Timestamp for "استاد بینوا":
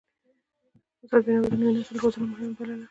1.03-1.47